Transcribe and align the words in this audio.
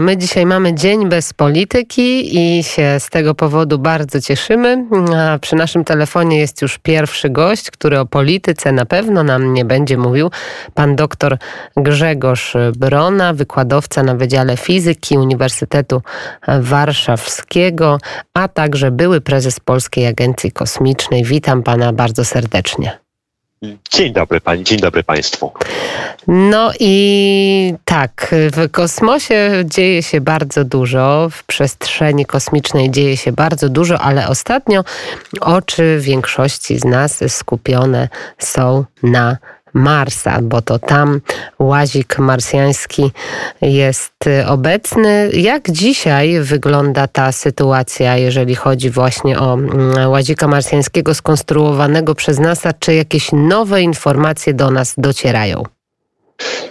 My 0.00 0.16
dzisiaj 0.16 0.46
mamy 0.46 0.74
dzień 0.74 1.08
bez 1.08 1.32
polityki 1.32 2.38
i 2.38 2.64
się 2.64 3.00
z 3.00 3.08
tego 3.08 3.34
powodu 3.34 3.78
bardzo 3.78 4.20
cieszymy. 4.20 4.86
A 5.16 5.38
przy 5.38 5.56
naszym 5.56 5.84
telefonie 5.84 6.38
jest 6.38 6.62
już 6.62 6.78
pierwszy 6.78 7.30
gość, 7.30 7.70
który 7.70 7.98
o 7.98 8.06
polityce 8.06 8.72
na 8.72 8.86
pewno 8.86 9.22
nam 9.22 9.54
nie 9.54 9.64
będzie 9.64 9.98
mówił. 9.98 10.30
Pan 10.74 10.96
doktor 10.96 11.38
Grzegorz 11.76 12.56
Brona, 12.76 13.32
wykładowca 13.32 14.02
na 14.02 14.14
Wydziale 14.14 14.56
Fizyki 14.56 15.18
Uniwersytetu 15.18 16.02
Warszawskiego, 16.60 17.98
a 18.34 18.48
także 18.48 18.90
były 18.90 19.20
prezes 19.20 19.60
Polskiej 19.60 20.06
Agencji 20.06 20.52
Kosmicznej. 20.52 21.24
Witam 21.24 21.62
pana 21.62 21.92
bardzo 21.92 22.24
serdecznie. 22.24 23.09
Dzień 23.92 24.12
dobry 24.12 24.40
pani, 24.40 24.64
dzień 24.64 24.78
dobry 24.78 25.02
państwu. 25.02 25.52
No 26.26 26.72
i 26.80 27.74
tak, 27.84 28.34
w 28.52 28.70
kosmosie 28.70 29.50
dzieje 29.64 30.02
się 30.02 30.20
bardzo 30.20 30.64
dużo, 30.64 31.28
w 31.30 31.44
przestrzeni 31.44 32.26
kosmicznej 32.26 32.90
dzieje 32.90 33.16
się 33.16 33.32
bardzo 33.32 33.68
dużo, 33.68 33.98
ale 33.98 34.28
ostatnio 34.28 34.84
oczy 35.40 35.98
większości 36.00 36.78
z 36.78 36.84
nas 36.84 37.20
skupione 37.28 38.08
są 38.38 38.84
na 39.02 39.36
Marsa, 39.74 40.38
bo 40.42 40.62
to 40.62 40.78
tam 40.78 41.20
łazik 41.58 42.18
marsjański 42.18 43.12
jest 43.62 44.14
obecny. 44.46 45.30
Jak 45.32 45.70
dzisiaj 45.70 46.40
wygląda 46.40 47.06
ta 47.06 47.32
sytuacja, 47.32 48.16
jeżeli 48.16 48.54
chodzi 48.54 48.90
właśnie 48.90 49.38
o 49.38 49.54
mm, 49.54 50.10
łazika 50.10 50.48
marsjańskiego 50.48 51.14
skonstruowanego 51.14 52.14
przez 52.14 52.38
NASA? 52.38 52.72
Czy 52.72 52.94
jakieś 52.94 53.32
nowe 53.32 53.82
informacje 53.82 54.54
do 54.54 54.70
nas 54.70 54.94
docierają? 54.98 55.79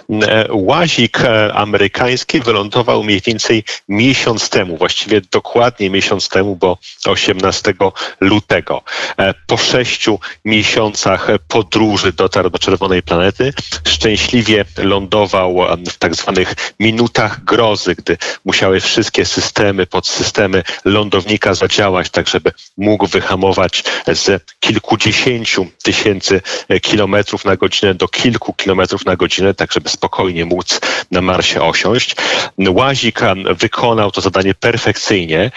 E, 0.10 0.46
łazik 0.50 1.22
e, 1.22 1.54
amerykański 1.54 2.40
wylądował 2.40 3.04
mniej 3.04 3.22
więcej 3.22 3.64
miesiąc 3.90 4.50
temu, 4.50 4.78
właściwie 4.78 5.22
dokładnie 5.22 5.90
miesiąc 5.90 6.30
temu, 6.30 6.56
bo 6.56 6.78
18 7.06 7.74
lutego. 8.20 8.82
E, 9.18 9.34
po 9.48 9.58
sześciu 9.58 10.20
miesiącach 10.46 11.28
podróży 11.48 12.14
dotarł 12.14 12.50
do 12.50 12.60
czerwonej 12.60 13.04
planety. 13.04 13.54
Szczęśliwie 13.88 14.66
lądował 14.78 15.58
w 15.90 15.98
tak 15.98 16.16
zwanych 16.16 16.56
minutach 16.80 17.44
grozy, 17.44 17.96
gdy 17.96 18.18
musiały 18.46 18.80
wszystkie 18.80 19.26
systemy, 19.26 19.86
podsystemy 19.86 20.64
lądownika 20.86 21.54
zadziałać, 21.54 22.10
tak 22.10 22.28
żeby 22.28 22.52
mógł 22.78 23.08
wyhamować 23.08 23.84
z 24.08 24.44
kilkudziesięciu 24.60 25.68
tysięcy 25.84 26.42
kilometrów 26.82 27.46
na 27.46 27.56
godzinę 27.56 27.96
do 27.96 28.08
kilku 28.08 28.54
kilometrów 28.54 29.06
na 29.06 29.16
godzinę, 29.16 29.54
tak 29.54 29.72
żeby 29.72 29.90
spokojnie 30.00 30.46
móc 30.46 30.80
na 31.12 31.22
Marsie 31.22 31.62
osiąść. 31.62 32.16
Łazik 32.58 33.20
wykonał 33.64 34.12
to 34.12 34.22
zadanie 34.22 34.54
perfekcyjnie. 34.56 35.52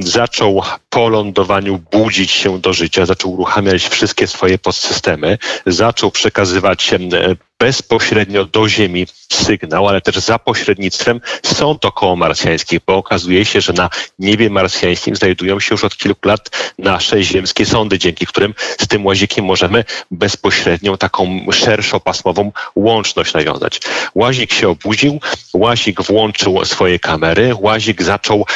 Zaczął 0.00 0.62
po 0.90 1.08
lądowaniu 1.08 1.78
budzić 1.92 2.30
się 2.30 2.60
do 2.60 2.72
życia, 2.72 3.06
zaczął 3.06 3.32
uruchamiać 3.32 3.88
wszystkie 3.88 4.26
swoje 4.26 4.58
podsystemy, 4.58 5.38
zaczął 5.66 6.10
przekazywać 6.10 6.94
bezpośrednio 7.60 8.44
do 8.44 8.68
Ziemi 8.68 9.06
sygnał, 9.32 9.88
ale 9.88 10.00
też 10.00 10.16
za 10.16 10.38
pośrednictwem 10.38 11.20
sąd 11.42 11.84
okołomarsjańskich, 11.84 12.80
bo 12.86 12.96
okazuje 12.96 13.44
się, 13.44 13.60
że 13.60 13.72
na 13.72 13.90
niebie 14.18 14.50
marsjańskim 14.50 15.16
znajdują 15.16 15.60
się 15.60 15.74
już 15.74 15.84
od 15.84 15.96
kilku 15.96 16.28
lat 16.28 16.72
nasze 16.78 17.22
ziemskie 17.22 17.66
sądy, 17.66 17.98
dzięki 17.98 18.26
którym 18.26 18.54
z 18.80 18.88
tym 18.88 19.06
łazikiem 19.06 19.44
możemy 19.44 19.84
bezpośrednią 20.10 20.98
taką 20.98 21.46
szerszopasmową 21.52 22.52
łączność 22.76 23.34
nawiązać. 23.34 23.80
Łazik 24.14 24.52
się 24.52 24.68
obudził, 24.68 25.20
łazik 25.54 26.02
włączył 26.02 26.64
swoje 26.64 26.98
kamery, 26.98 27.54
łazik 27.60 28.02
zaczął 28.02 28.46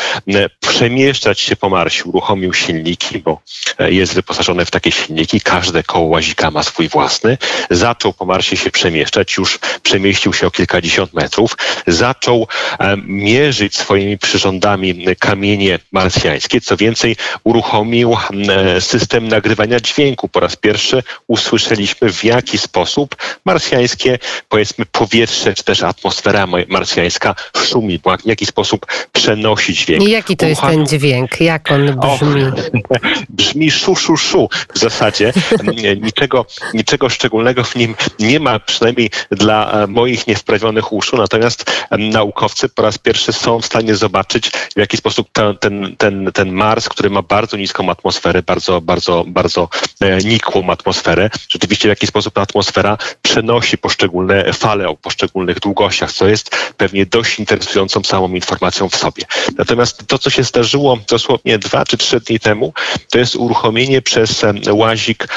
przemieszczać 0.60 1.40
się 1.40 1.56
po 1.56 1.68
Marsie, 1.68 2.04
uruchomił 2.04 2.54
silniki, 2.54 3.18
bo 3.18 3.40
e, 3.78 3.92
jest 3.92 4.14
wyposażony 4.14 4.64
w 4.64 4.70
takie 4.70 4.92
silniki, 4.92 5.40
każde 5.40 5.82
koło 5.82 6.06
łazika 6.06 6.50
ma 6.50 6.62
swój 6.62 6.88
własny, 6.88 7.38
zaczął 7.70 8.12
po 8.12 8.24
Marsie 8.24 8.56
się 8.56 8.70
przemieszczać 8.70 8.93
przemieszczać, 8.94 9.36
już 9.36 9.58
przemieścił 9.82 10.32
się 10.32 10.46
o 10.46 10.50
kilkadziesiąt 10.50 11.14
metrów, 11.14 11.56
zaczął 11.86 12.46
e, 12.78 12.96
mierzyć 13.06 13.76
swoimi 13.76 14.18
przyrządami 14.18 15.06
kamienie 15.18 15.78
marsjańskie. 15.92 16.60
Co 16.60 16.76
więcej, 16.76 17.16
uruchomił 17.44 18.16
e, 18.48 18.80
system 18.80 19.28
nagrywania 19.28 19.80
dźwięku. 19.80 20.28
Po 20.28 20.40
raz 20.40 20.56
pierwszy 20.56 21.02
usłyszeliśmy, 21.26 22.12
w 22.12 22.24
jaki 22.24 22.58
sposób 22.58 23.16
marsjańskie, 23.44 24.18
powiedzmy, 24.48 24.86
powietrze, 24.86 25.54
czy 25.54 25.64
też 25.64 25.82
atmosfera 25.82 26.46
marsjańska 26.68 27.34
szumi, 27.66 28.00
w 28.24 28.26
jaki 28.26 28.46
sposób 28.46 28.86
przenosi 29.12 29.74
dźwięk. 29.74 30.02
I 30.02 30.10
jaki 30.10 30.36
to 30.36 30.46
jest 30.46 30.60
ten 30.60 30.86
dźwięk? 30.86 31.40
Jak 31.40 31.70
on 31.70 32.00
brzmi? 32.00 32.44
O, 32.44 32.94
brzmi 33.38 33.70
szu, 33.70 33.96
szu, 33.96 34.16
szu 34.16 34.48
w 34.74 34.78
zasadzie. 34.78 35.32
niczego, 36.06 36.46
niczego 36.74 37.08
szczególnego 37.08 37.64
w 37.64 37.76
nim 37.76 37.94
nie 38.18 38.40
ma, 38.40 38.58
przynajmniej 38.58 38.83
dla 39.30 39.72
e, 39.72 39.86
moich 39.86 40.26
niewprawionych 40.26 40.92
uszu. 40.92 41.16
Natomiast 41.16 41.72
naukowcy 41.90 42.68
po 42.68 42.82
raz 42.82 42.98
pierwszy 42.98 43.32
są 43.32 43.60
w 43.60 43.66
stanie 43.66 43.94
zobaczyć, 43.94 44.50
w 44.50 44.78
jaki 44.78 44.96
sposób 44.96 45.28
ten, 45.32 45.58
ten, 45.58 45.96
ten, 45.98 46.30
ten 46.32 46.52
Mars, 46.52 46.88
który 46.88 47.10
ma 47.10 47.22
bardzo 47.22 47.56
niską 47.56 47.90
atmosferę, 47.90 48.42
bardzo, 48.42 48.80
bardzo, 48.80 49.24
bardzo 49.26 49.68
e, 50.00 50.18
nikłą 50.18 50.70
atmosferę, 50.70 51.30
rzeczywiście 51.48 51.88
w 51.88 51.94
jaki 51.94 52.06
sposób 52.06 52.34
ta 52.34 52.42
atmosfera 52.42 52.98
przenosi 53.22 53.78
poszczególne 53.78 54.52
fale 54.52 54.88
o 54.88 54.96
poszczególnych 54.96 55.60
długościach, 55.60 56.12
co 56.12 56.28
jest 56.28 56.50
pewnie 56.76 57.06
dość 57.06 57.38
interesującą 57.38 58.04
samą 58.04 58.28
informacją 58.28 58.88
w 58.88 58.96
sobie. 58.96 59.22
Natomiast 59.58 60.06
to, 60.06 60.18
co 60.18 60.30
się 60.30 60.42
zdarzyło 60.42 60.98
dosłownie 61.08 61.58
dwa 61.58 61.84
czy 61.84 61.96
trzy 61.96 62.20
dni 62.20 62.40
temu, 62.40 62.72
to 63.10 63.18
jest 63.18 63.36
uruchomienie 63.36 64.02
przez 64.02 64.44
łazik 64.70 65.28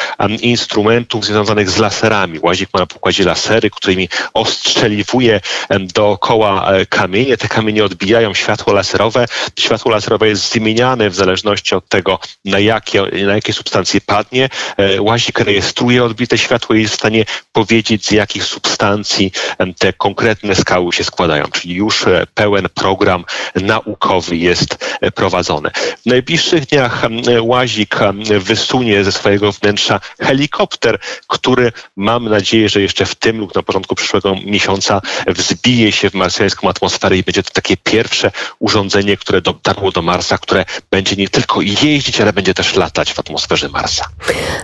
instrumentów 0.41 1.25
związanych 1.25 1.69
z 1.69 1.77
laserami. 1.77 2.39
Łazik 2.41 2.69
ma 2.73 2.79
na 2.79 2.85
pokładzie 2.85 3.23
laser 3.23 3.36
lasery, 3.37 3.69
którymi 3.69 4.09
ostrzeliwuje 4.33 5.41
dookoła 5.79 6.71
e, 6.71 6.85
kamienie. 6.85 7.37
Te 7.37 7.47
kamienie 7.47 7.83
odbijają 7.83 8.33
światło 8.33 8.73
laserowe. 8.73 9.25
Światło 9.59 9.91
laserowe 9.91 10.27
jest 10.27 10.53
zmieniane 10.53 11.09
w 11.09 11.15
zależności 11.15 11.75
od 11.75 11.89
tego, 11.89 12.19
na 12.45 12.59
jakie, 12.59 13.01
na 13.01 13.35
jakie 13.35 13.53
substancje 13.53 14.01
padnie. 14.01 14.49
E, 14.77 15.01
łazik 15.01 15.39
rejestruje 15.39 16.03
odbite 16.03 16.37
światło 16.37 16.75
i 16.75 16.81
jest 16.81 16.93
w 16.93 16.97
stanie 16.97 17.25
powiedzieć, 17.53 18.05
z 18.05 18.11
jakich 18.11 18.43
substancji 18.43 19.31
te 19.77 19.93
konkretne 19.93 20.55
skały 20.55 20.93
się 20.93 21.03
składają. 21.03 21.45
Czyli 21.51 21.75
już 21.75 22.07
e, 22.07 22.27
pełen 22.33 22.67
program 22.73 23.25
naukowy 23.55 24.37
jest 24.37 24.97
prowadzony. 25.15 25.69
W 26.01 26.05
najbliższych 26.05 26.65
dniach 26.65 27.01
łazik 27.41 27.95
wysunie 28.39 29.03
ze 29.03 29.11
swojego 29.11 29.51
wnętrza 29.51 29.99
helikopter, 30.19 30.99
który 31.27 31.71
mam 31.95 32.29
nadzieję, 32.29 32.69
że 32.69 32.81
jeszcze 32.81 33.05
w 33.05 33.15
tym 33.19 33.37
lub 33.37 33.55
na 33.55 33.63
początku 33.63 33.95
przyszłego 33.95 34.35
miesiąca 34.45 35.01
wzbije 35.27 35.91
się 35.91 36.09
w 36.09 36.13
marsjańską 36.13 36.69
atmosferę 36.69 37.17
i 37.17 37.23
będzie 37.23 37.43
to 37.43 37.49
takie 37.53 37.77
pierwsze 37.77 38.31
urządzenie, 38.59 39.17
które 39.17 39.41
dotarło 39.41 39.91
do 39.91 40.01
Marsa, 40.01 40.37
które 40.37 40.65
będzie 40.91 41.15
nie 41.15 41.29
tylko 41.29 41.61
jeździć, 41.61 42.21
ale 42.21 42.33
będzie 42.33 42.53
też 42.53 42.75
latać 42.75 43.13
w 43.13 43.19
atmosferze 43.19 43.69
Marsa. 43.69 44.05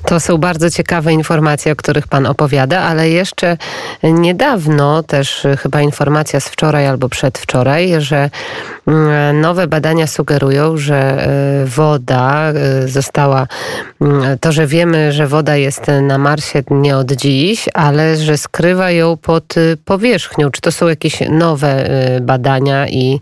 To 0.08 0.20
są 0.20 0.38
bardzo 0.38 0.70
ciekawe 0.70 1.14
informacje, 1.14 1.72
o 1.72 1.76
których 1.76 2.08
Pan 2.08 2.26
opowiada, 2.26 2.82
ale 2.82 3.10
jeszcze 3.10 3.58
niedawno, 4.04 5.04
też 5.04 5.48
chyba 5.60 5.82
informacja 5.82 6.40
z 6.40 6.48
wczoraj 6.48 6.88
albo 6.88 7.10
przedwczoraj, 7.10 7.94
że 7.98 8.30
mm, 8.88 9.42
nowe 9.42 9.68
badania 9.68 10.08
sugerują, 10.08 10.78
że 10.78 10.96
e, 10.96 11.66
woda 11.66 12.52
e, 12.52 12.88
została, 12.88 13.48
mm, 14.02 14.40
to, 14.40 14.52
że 14.52 14.68
wiemy, 14.68 15.12
że 15.12 15.28
woda 15.28 15.56
jest 15.56 15.82
na 16.02 16.18
Marsie 16.18 16.64
nie 16.72 16.98
od 16.98 17.12
dziś, 17.12 17.70
ale 17.74 18.18
że 18.18 18.38
skrywa 18.44 18.92
ją 18.92 19.18
pod 19.18 19.58
y, 19.58 19.78
powierzchnią. 19.86 20.52
Czy 20.52 20.62
to 20.62 20.72
są 20.72 20.88
jakieś 20.88 21.20
nowe 21.30 21.90
y, 22.18 22.22
badania 22.22 22.88
i 22.88 23.20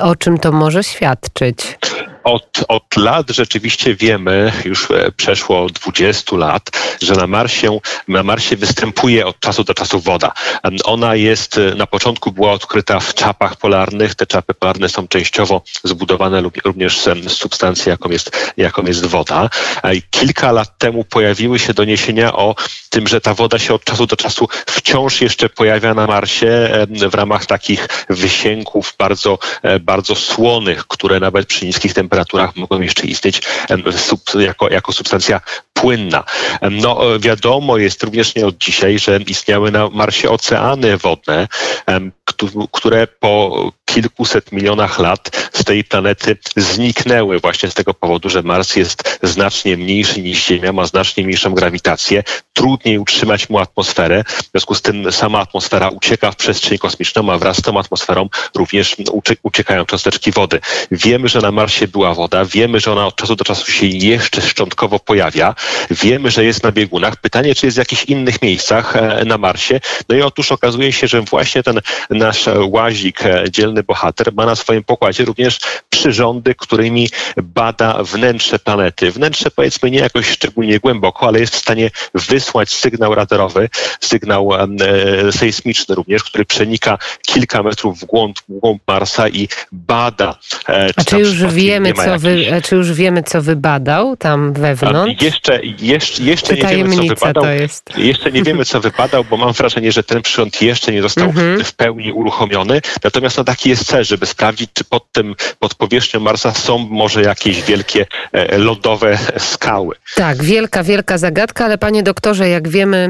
o 0.00 0.16
czym 0.16 0.38
to 0.38 0.52
może 0.52 0.84
świadczyć? 0.84 1.78
Od, 2.24 2.64
od 2.68 2.96
lat 2.96 3.30
rzeczywiście 3.30 3.94
wiemy, 3.94 4.52
już 4.64 4.90
e, 4.90 5.12
przeszło 5.16 5.66
20 5.66 6.36
lat, 6.36 6.70
że 7.02 7.14
na 7.14 7.26
Marsie, 7.26 7.78
na 8.08 8.22
Marsie 8.22 8.56
występuje 8.56 9.26
od 9.26 9.40
czasu 9.40 9.64
do 9.64 9.74
czasu 9.74 10.00
woda. 10.00 10.32
Ona 10.84 11.14
jest, 11.14 11.58
e, 11.58 11.74
na 11.74 11.86
początku 11.86 12.32
była 12.32 12.52
odkryta 12.52 13.00
w 13.00 13.14
czapach 13.14 13.56
polarnych. 13.56 14.14
Te 14.14 14.26
czapy 14.26 14.54
polarne 14.54 14.88
są 14.88 15.08
częściowo 15.08 15.62
zbudowane 15.84 16.42
również 16.64 17.00
z 17.00 17.32
substancji, 17.32 17.90
jaką 17.90 18.10
jest, 18.10 18.52
jaką 18.56 18.82
jest 18.82 19.06
woda. 19.06 19.50
Kilka 20.10 20.52
lat 20.52 20.78
temu 20.78 21.04
pojawiły 21.04 21.58
się 21.58 21.74
doniesienia 21.74 22.32
o 22.32 22.54
tym, 22.90 23.08
że 23.08 23.20
ta 23.20 23.34
woda 23.34 23.58
się 23.58 23.74
od 23.74 23.84
czasu 23.84 24.06
do 24.06 24.16
czasu 24.16 24.48
wciąż 24.66 25.20
jeszcze 25.20 25.48
pojawia 25.48 25.94
na 25.94 26.06
Marsie 26.06 26.68
w 27.10 27.14
ramach 27.14 27.46
takich 27.46 27.88
wysięków 28.10 28.94
bardzo, 28.98 29.38
e, 29.62 29.80
bardzo 29.80 30.14
słonych, 30.14 30.86
które 30.86 31.20
nawet 31.20 31.46
przy 31.46 31.66
niskich 31.66 31.94
temperaturach 31.94 32.11
temperaturach 32.12 32.56
mogą 32.56 32.80
jeszcze 32.80 33.06
istnieć 33.06 33.42
jako, 34.38 34.70
jako 34.70 34.92
substancja 34.92 35.40
płynna. 35.82 36.24
No 36.70 37.00
wiadomo 37.20 37.78
jest 37.78 38.02
również 38.02 38.34
nie 38.34 38.46
od 38.46 38.58
dzisiaj, 38.58 38.98
że 38.98 39.20
istniały 39.26 39.70
na 39.70 39.88
Marsie 39.88 40.30
oceany 40.30 40.96
wodne, 40.96 41.48
które 42.72 43.06
po 43.06 43.72
kilkuset 43.84 44.52
milionach 44.52 44.98
lat 44.98 45.50
z 45.52 45.64
tej 45.64 45.84
planety 45.84 46.36
zniknęły 46.56 47.40
właśnie 47.40 47.70
z 47.70 47.74
tego 47.74 47.94
powodu, 47.94 48.28
że 48.28 48.42
Mars 48.42 48.76
jest 48.76 49.18
znacznie 49.22 49.76
mniejszy 49.76 50.22
niż 50.22 50.46
Ziemia, 50.46 50.72
ma 50.72 50.86
znacznie 50.86 51.24
mniejszą 51.24 51.54
grawitację, 51.54 52.22
trudniej 52.52 52.98
utrzymać 52.98 53.50
mu 53.50 53.58
atmosferę, 53.58 54.24
w 54.24 54.50
związku 54.50 54.74
z 54.74 54.82
tym 54.82 55.12
sama 55.12 55.40
atmosfera 55.40 55.88
ucieka 55.88 56.30
w 56.30 56.36
przestrzeń 56.36 56.78
kosmiczną, 56.78 57.32
a 57.32 57.38
wraz 57.38 57.56
z 57.56 57.62
tą 57.62 57.78
atmosferą 57.78 58.28
również 58.54 58.96
uciekają 59.42 59.84
cząsteczki 59.84 60.32
wody. 60.32 60.60
Wiemy, 60.90 61.28
że 61.28 61.40
na 61.40 61.52
Marsie 61.52 61.88
była 61.88 62.14
woda, 62.14 62.44
wiemy, 62.44 62.80
że 62.80 62.92
ona 62.92 63.06
od 63.06 63.16
czasu 63.16 63.36
do 63.36 63.44
czasu 63.44 63.72
się 63.72 63.86
jeszcze 63.86 64.42
szczątkowo 64.42 64.98
pojawia, 64.98 65.54
wiemy, 65.90 66.30
że 66.30 66.44
jest 66.44 66.62
na 66.62 66.72
biegunach. 66.72 67.16
Pytanie, 67.16 67.54
czy 67.54 67.66
jest 67.66 67.76
w 67.76 67.78
jakichś 67.78 68.04
innych 68.04 68.42
miejscach 68.42 68.96
e, 68.96 69.24
na 69.24 69.38
Marsie? 69.38 69.80
No 70.08 70.16
i 70.16 70.22
otóż 70.22 70.52
okazuje 70.52 70.92
się, 70.92 71.06
że 71.06 71.20
właśnie 71.20 71.62
ten 71.62 71.80
nasz 72.10 72.48
łazik, 72.66 73.24
e, 73.24 73.44
dzielny 73.50 73.82
bohater, 73.82 74.32
ma 74.34 74.46
na 74.46 74.56
swoim 74.56 74.84
pokładzie 74.84 75.24
również 75.24 75.58
przyrządy, 75.90 76.54
którymi 76.54 77.08
bada 77.42 78.02
wnętrze 78.02 78.58
planety. 78.58 79.10
Wnętrze 79.10 79.50
powiedzmy 79.50 79.90
nie 79.90 79.98
jakoś 79.98 80.28
szczególnie 80.28 80.78
głęboko, 80.78 81.26
ale 81.28 81.40
jest 81.40 81.54
w 81.54 81.58
stanie 81.58 81.90
wysłać 82.14 82.70
sygnał 82.70 83.14
radarowy, 83.14 83.68
sygnał 84.00 84.50
e, 84.54 84.66
sejsmiczny 85.32 85.94
również, 85.94 86.24
który 86.24 86.44
przenika 86.44 86.98
kilka 87.26 87.62
metrów 87.62 88.00
w 88.00 88.04
głąb, 88.04 88.38
w 88.48 88.58
głąb 88.58 88.82
Marsa 88.86 89.28
i 89.28 89.48
bada. 89.72 90.38
E, 90.68 90.86
czy 90.86 90.94
A 90.96 91.04
czy 91.04 91.18
już 91.18 91.44
wiemy, 91.46 91.92
co 91.92 92.18
wy, 92.18 92.62
czy 92.64 92.76
już 92.76 92.92
wiemy, 92.92 93.22
co 93.22 93.42
wybadał 93.42 94.16
tam 94.16 94.52
wewnątrz? 94.52 95.22
A 95.22 95.24
jeszcze, 95.24 95.60
jeszcze, 95.62 96.22
jeszcze 96.22 96.54
nie 96.54 96.66
wiemy, 96.66 96.96
co 96.96 97.02
wybadał. 97.02 97.44
Jeszcze 97.96 98.32
nie 98.32 98.42
wiemy, 98.42 98.64
co 98.64 98.80
wybadał, 98.80 99.24
bo 99.24 99.36
mam 99.36 99.52
wrażenie, 99.52 99.92
że 99.92 100.02
ten 100.02 100.22
przyrząd 100.22 100.62
jeszcze 100.62 100.92
nie 100.92 101.02
został 101.02 101.28
mhm. 101.28 101.64
w 101.64 101.72
pełni 101.72 102.12
uruchomiony. 102.12 102.80
Natomiast 103.04 103.36
no, 103.38 103.44
taki 103.44 103.68
jest 103.68 103.84
cel, 103.84 104.04
żeby 104.04 104.26
sprawdzić, 104.26 104.70
czy 104.72 104.84
pod 104.84 105.12
tym, 105.12 105.34
pod 105.58 105.74
powierzchnią 105.74 106.20
Marsa 106.20 106.54
są 106.54 106.78
może 106.78 107.22
jakieś 107.22 107.62
wielkie 107.62 108.06
e, 108.32 108.58
lodowe 108.58 109.18
skały. 109.38 109.96
Tak, 110.14 110.42
wielka, 110.42 110.82
wielka 110.82 111.18
zagadka, 111.18 111.64
ale 111.64 111.78
panie 111.78 112.02
doktorze, 112.02 112.48
jak 112.48 112.68
wiemy, 112.68 113.08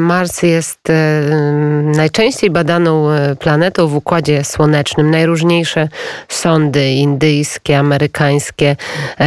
Mars 0.00 0.42
jest 0.42 0.90
e, 0.90 1.20
najczęściej 1.96 2.50
badaną 2.50 3.10
e, 3.10 3.36
planetą 3.36 3.88
w 3.88 3.96
Układzie 3.96 4.44
Słonecznym. 4.44 5.10
Najróżniejsze 5.10 5.88
sondy 6.28 6.90
indyjskie, 6.90 7.78
amerykańskie, 7.78 8.76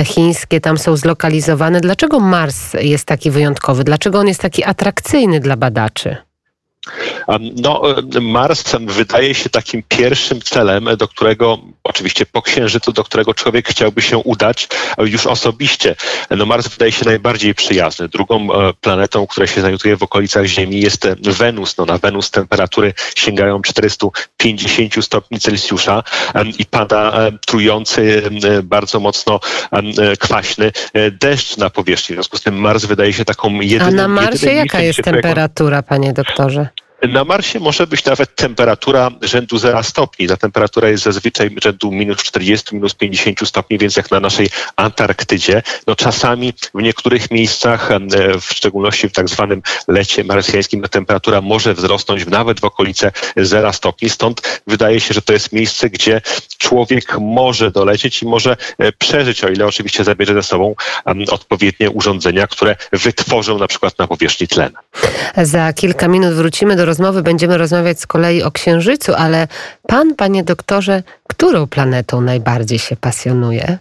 chińskie 0.05 0.61
tam 0.61 0.77
są 0.77 0.97
zlokalizowane. 0.97 1.81
Dlaczego 1.81 2.19
Mars 2.19 2.56
jest 2.81 3.05
taki 3.05 3.31
wyjątkowy? 3.31 3.83
Dlaczego 3.83 4.19
on 4.19 4.27
jest 4.27 4.41
taki 4.41 4.63
atrakcyjny 4.63 5.39
dla 5.39 5.57
badaczy? 5.57 6.26
No, 7.55 7.81
Mars 8.21 8.63
wydaje 8.79 9.33
się 9.33 9.49
takim 9.49 9.83
pierwszym 9.87 10.41
celem, 10.41 10.89
do 10.97 11.07
którego, 11.07 11.59
oczywiście 11.83 12.25
po 12.25 12.41
Księżycu, 12.41 12.91
do 12.91 13.03
którego 13.03 13.33
człowiek 13.33 13.69
chciałby 13.69 14.01
się 14.01 14.17
udać 14.17 14.67
już 14.97 15.27
osobiście. 15.27 15.95
No, 16.29 16.45
Mars 16.45 16.67
wydaje 16.67 16.91
się 16.91 17.05
najbardziej 17.05 17.55
przyjazny. 17.55 18.07
Drugą 18.07 18.53
e, 18.53 18.73
planetą, 18.73 19.27
która 19.27 19.47
się 19.47 19.61
znajduje 19.61 19.97
w 19.97 20.03
okolicach 20.03 20.45
Ziemi 20.45 20.81
jest 20.81 21.07
Wenus. 21.21 21.77
No, 21.77 21.85
na 21.85 21.97
Wenus 21.97 22.31
temperatury 22.31 22.93
sięgają 23.15 23.61
450 23.61 25.05
stopni 25.05 25.39
Celsjusza 25.39 26.03
i 26.59 26.65
pada 26.65 27.13
trujący, 27.45 28.23
bardzo 28.63 28.99
mocno 28.99 29.39
kwaśny 30.19 30.71
e, 30.93 31.11
deszcz 31.11 31.57
na 31.57 31.69
powierzchni. 31.69 32.13
W 32.13 32.15
związku 32.15 32.37
z 32.37 32.41
tym 32.41 32.55
Mars 32.55 32.85
wydaje 32.85 33.13
się 33.13 33.25
taką 33.25 33.61
jedyną... 33.61 33.85
A 33.85 33.91
na 33.91 34.07
Marsie 34.07 34.53
jaka 34.53 34.81
jest 34.81 35.03
temperatura, 35.03 35.83
panie 35.83 36.13
doktorze? 36.13 36.67
Na 37.03 37.23
Marsie 37.23 37.59
może 37.59 37.87
być 37.87 38.05
nawet 38.05 38.35
temperatura 38.35 39.11
rzędu 39.21 39.57
0 39.57 39.83
stopni. 39.83 40.27
Ta 40.27 40.37
temperatura 40.37 40.89
jest 40.89 41.03
zazwyczaj 41.03 41.55
rzędu 41.63 41.91
minus 41.91 42.17
40, 42.17 42.75
minus 42.75 42.93
50 42.93 43.47
stopni, 43.47 43.77
więc 43.77 43.95
jak 43.95 44.11
na 44.11 44.19
naszej 44.19 44.49
Antarktydzie. 44.75 45.61
No 45.87 45.95
czasami 45.95 46.53
w 46.73 46.81
niektórych 46.81 47.31
miejscach, 47.31 47.89
w 48.41 48.53
szczególności 48.53 49.09
w 49.09 49.13
tak 49.13 49.29
zwanym 49.29 49.61
lecie 49.87 50.23
marsjańskim, 50.23 50.81
ta 50.81 50.87
temperatura 50.87 51.41
może 51.41 51.73
wzrosnąć 51.73 52.25
nawet 52.25 52.59
w 52.59 52.63
okolice 52.63 53.11
0 53.37 53.73
stopni. 53.73 54.09
Stąd 54.09 54.61
wydaje 54.67 54.99
się, 54.99 55.13
że 55.13 55.21
to 55.21 55.33
jest 55.33 55.53
miejsce, 55.53 55.89
gdzie 55.89 56.21
człowiek 56.57 57.17
może 57.19 57.71
dolecieć 57.71 58.21
i 58.21 58.25
może 58.25 58.57
e, 58.77 58.91
przeżyć, 58.91 59.43
o 59.43 59.49
ile 59.49 59.65
oczywiście 59.65 60.03
zabierze 60.03 60.33
ze 60.33 60.43
sobą 60.43 60.75
odpowiednie 61.31 61.89
urządzenia, 61.89 62.47
które 62.47 62.75
wytworzą 62.91 63.57
na 63.57 63.67
przykład 63.67 63.99
na 63.99 64.07
powierzchni 64.07 64.47
tlen. 64.47 64.71
Za 65.37 65.73
kilka 65.73 66.07
minut 66.07 66.33
wrócimy 66.33 66.75
do 66.75 66.86
rozmowy 66.87 67.21
będziemy 67.21 67.57
rozmawiać 67.57 67.99
z 67.99 68.07
kolei 68.07 68.43
o 68.43 68.51
Księżycu, 68.51 69.13
ale 69.15 69.47
pan, 69.87 70.15
panie 70.15 70.43
doktorze, 70.43 71.03
którą 71.27 71.67
planetą 71.67 72.21
najbardziej 72.21 72.79
się 72.79 72.95
pasjonuje? 72.95 73.77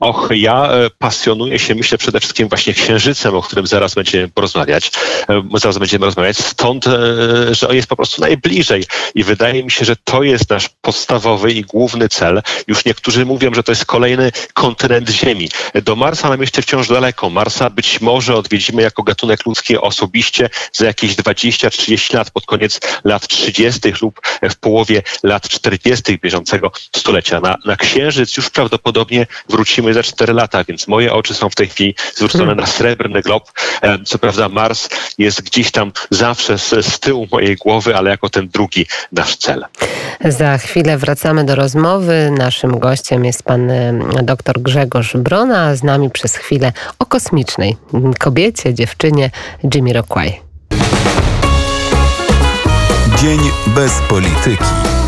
Och, 0.00 0.28
ja 0.34 0.70
e, 0.72 0.90
pasjonuję 0.98 1.58
się, 1.58 1.74
myślę, 1.74 1.98
przede 1.98 2.20
wszystkim 2.20 2.48
właśnie 2.48 2.74
księżycem, 2.74 3.34
o 3.34 3.42
którym 3.42 3.66
zaraz 3.66 3.94
będziemy 3.94 4.28
porozmawiać. 4.28 4.90
E, 5.28 5.42
zaraz 5.54 5.78
będziemy 5.78 6.06
rozmawiać, 6.06 6.38
stąd, 6.38 6.86
e, 6.86 7.54
że 7.54 7.68
on 7.68 7.76
jest 7.76 7.88
po 7.88 7.96
prostu 7.96 8.20
najbliżej. 8.20 8.84
I 9.14 9.24
wydaje 9.24 9.64
mi 9.64 9.70
się, 9.70 9.84
że 9.84 9.96
to 10.04 10.22
jest 10.22 10.50
nasz 10.50 10.68
podstawowy 10.80 11.52
i 11.52 11.62
główny 11.62 12.08
cel. 12.08 12.42
Już 12.66 12.84
niektórzy 12.84 13.26
mówią, 13.26 13.54
że 13.54 13.62
to 13.62 13.72
jest 13.72 13.84
kolejny 13.84 14.32
kontynent 14.54 15.10
Ziemi. 15.10 15.48
Do 15.84 15.96
Marsa 15.96 16.28
nam 16.28 16.40
jeszcze 16.40 16.62
wciąż 16.62 16.88
daleko. 16.88 17.30
Marsa 17.30 17.70
być 17.70 18.00
może 18.00 18.34
odwiedzimy 18.34 18.82
jako 18.82 19.02
gatunek 19.02 19.46
ludzki 19.46 19.78
osobiście 19.78 20.50
za 20.72 20.86
jakieś 20.86 21.14
20-30 21.16 22.14
lat, 22.14 22.30
pod 22.30 22.46
koniec 22.46 22.80
lat 23.04 23.28
30. 23.28 23.80
lub 24.02 24.20
w 24.50 24.56
połowie 24.56 25.02
lat 25.22 25.48
40. 25.48 26.18
bieżącego 26.18 26.72
stulecia. 26.96 27.40
Na, 27.40 27.56
na 27.64 27.76
Księżyc 27.76 28.36
już 28.36 28.50
prawdopodobnie 28.50 29.26
wrócimy 29.50 29.94
za 29.94 30.02
4 30.02 30.32
lata, 30.32 30.64
więc 30.64 30.88
moje 30.88 31.12
oczy 31.12 31.34
są 31.34 31.50
w 31.50 31.54
tej 31.54 31.68
chwili 31.68 31.94
zwrócone 32.14 32.44
hmm. 32.44 32.60
na 32.60 32.66
srebrny 32.66 33.22
glob. 33.22 33.52
Co 34.04 34.18
prawda 34.18 34.48
Mars 34.48 34.88
jest 35.18 35.42
gdzieś 35.42 35.70
tam 35.70 35.92
zawsze 36.10 36.58
z, 36.58 36.86
z 36.86 37.00
tyłu 37.00 37.26
mojej 37.32 37.56
głowy, 37.56 37.96
ale 37.96 38.10
jako 38.10 38.28
ten 38.28 38.48
drugi 38.48 38.86
nasz 39.12 39.36
cel. 39.36 39.64
Za 40.24 40.58
chwilę 40.58 40.98
wracamy 40.98 41.44
do 41.44 41.54
rozmowy. 41.54 42.30
Naszym 42.38 42.78
gościem 42.78 43.24
jest 43.24 43.42
pan 43.42 43.72
dr 44.22 44.62
Grzegorz 44.62 45.16
Brona, 45.16 45.66
a 45.66 45.74
z 45.74 45.82
nami 45.82 46.10
przez 46.10 46.36
chwilę 46.36 46.72
o 46.98 47.06
kosmicznej 47.06 47.76
kobiecie, 48.18 48.74
dziewczynie 48.74 49.30
Jimmy 49.74 49.92
Rockway. 49.92 50.40
Dzień 53.20 53.40
bez 53.66 53.92
polityki 54.08 54.99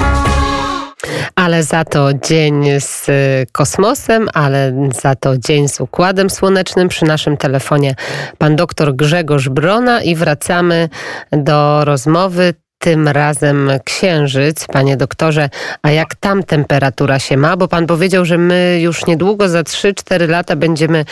ale 1.34 1.62
za 1.62 1.84
to 1.84 2.14
dzień 2.14 2.64
z 2.78 3.10
kosmosem, 3.52 4.28
ale 4.34 4.88
za 5.02 5.14
to 5.14 5.38
dzień 5.38 5.68
z 5.68 5.80
Układem 5.80 6.30
Słonecznym. 6.30 6.88
Przy 6.88 7.04
naszym 7.04 7.36
telefonie 7.36 7.94
pan 8.38 8.56
doktor 8.56 8.94
Grzegorz 8.94 9.48
Brona 9.48 10.02
i 10.02 10.14
wracamy 10.14 10.88
do 11.32 11.84
rozmowy 11.84 12.54
tym 12.82 13.08
razem 13.08 13.70
księżyc, 13.84 14.66
panie 14.66 14.96
doktorze, 14.96 15.48
a 15.82 15.90
jak 15.90 16.14
tam 16.14 16.42
temperatura 16.42 17.18
się 17.18 17.36
ma? 17.36 17.56
Bo 17.56 17.68
pan 17.68 17.86
powiedział, 17.86 18.24
że 18.24 18.38
my 18.38 18.78
już 18.80 19.06
niedługo, 19.06 19.48
za 19.48 19.62
3-4 19.62 20.28
lata 20.28 20.56
będziemy 20.56 21.04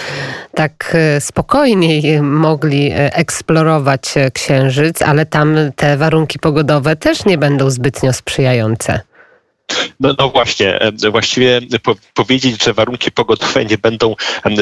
tak 0.54 0.92
e, 0.94 1.20
spokojniej 1.20 2.22
mogli 2.22 2.90
e, 2.90 3.14
eksplorować 3.14 4.16
e, 4.16 4.30
księżyc, 4.30 5.02
ale 5.02 5.26
tam 5.26 5.56
te 5.76 5.96
warunki 5.96 6.38
pogodowe 6.38 6.96
też 6.96 7.24
nie 7.24 7.38
będą 7.38 7.70
zbytnio 7.70 8.12
sprzyjające. 8.12 9.00
No, 10.00 10.14
no 10.18 10.28
właśnie, 10.28 10.78
właściwie 11.10 11.60
po, 11.82 11.94
powiedzieć, 12.14 12.64
że 12.64 12.74
warunki 12.74 13.10
pogodowe 13.10 13.64
nie 13.64 13.78
będą 13.78 14.14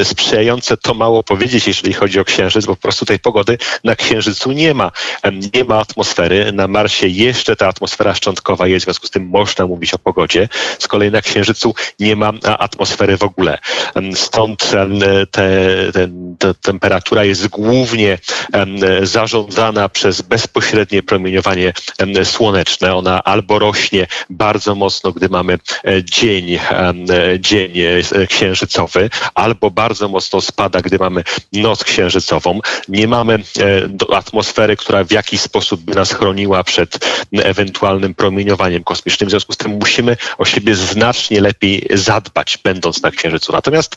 sprzyjające, 0.03 0.77
to 0.77 0.93
mało 0.93 1.23
powiedzieć, 1.23 1.67
jeżeli 1.67 1.93
chodzi 1.93 2.19
o 2.19 2.25
Księżyc, 2.25 2.65
bo 2.65 2.75
po 2.75 2.81
prostu 2.81 3.05
tej 3.05 3.19
pogody 3.19 3.57
na 3.83 3.95
Księżycu 3.95 4.51
nie 4.51 4.73
ma. 4.73 4.91
Nie 5.53 5.63
ma 5.63 5.79
atmosfery. 5.79 6.51
Na 6.51 6.67
Marsie 6.67 7.07
jeszcze 7.07 7.55
ta 7.55 7.67
atmosfera 7.67 8.15
szczątkowa 8.15 8.67
jest, 8.67 8.83
w 8.83 8.87
związku 8.87 9.07
z 9.07 9.09
tym 9.09 9.27
można 9.27 9.67
mówić 9.67 9.93
o 9.93 9.99
pogodzie. 9.99 10.49
Z 10.79 10.87
kolei 10.87 11.11
na 11.11 11.21
Księżycu 11.21 11.75
nie 11.99 12.15
ma 12.15 12.31
atmosfery 12.43 13.17
w 13.17 13.23
ogóle. 13.23 13.57
Stąd 14.13 14.69
te, 14.69 15.27
te, 15.91 16.09
ta 16.39 16.53
temperatura 16.53 17.23
jest 17.23 17.47
głównie 17.47 18.17
zarządzana 19.01 19.89
przez 19.89 20.21
bezpośrednie 20.21 21.03
promieniowanie 21.03 21.73
słoneczne. 22.23 22.95
Ona 22.95 23.23
albo 23.23 23.59
rośnie 23.59 24.07
bardzo 24.29 24.75
mocno, 24.75 24.98
mocno, 24.99 25.11
gdy 25.11 25.29
mamy 25.29 25.59
dzień, 26.03 26.59
dzień 27.39 27.73
księżycowy, 28.29 29.09
albo 29.33 29.71
bardzo 29.71 30.07
mocno 30.07 30.41
spada, 30.41 30.81
gdy 30.81 30.97
mamy 30.97 31.23
noc 31.53 31.83
księżycową. 31.83 32.59
Nie 32.87 33.07
mamy 33.07 33.39
atmosfery, 34.13 34.75
która 34.75 35.03
w 35.03 35.11
jakiś 35.11 35.41
sposób 35.41 35.81
by 35.81 35.95
nas 35.95 36.13
chroniła 36.13 36.63
przed 36.63 36.99
ewentualnym 37.33 38.15
promieniowaniem 38.15 38.83
kosmicznym. 38.83 39.27
W 39.27 39.31
związku 39.31 39.53
z 39.53 39.57
tym 39.57 39.71
musimy 39.71 40.17
o 40.37 40.45
siebie 40.45 40.75
znacznie 40.75 41.41
lepiej 41.41 41.87
zadbać, 41.93 42.57
będąc 42.63 43.01
na 43.01 43.11
Księżycu. 43.11 43.51
Natomiast 43.51 43.95